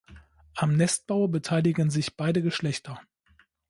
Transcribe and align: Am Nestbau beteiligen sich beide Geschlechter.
Am 0.55 0.75
Nestbau 0.77 1.27
beteiligen 1.27 1.91
sich 1.91 2.17
beide 2.17 2.41
Geschlechter. 2.41 2.99